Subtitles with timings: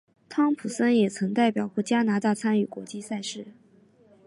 [0.27, 3.45] 汤普森也曾代表过加拿大参与国际赛事。